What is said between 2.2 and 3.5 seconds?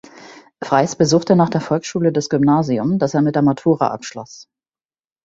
Gymnasium, das er mit der